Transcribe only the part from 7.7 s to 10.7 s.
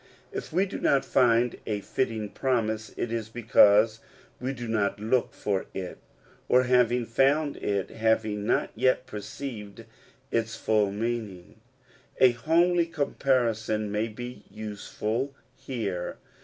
have not yet perceived its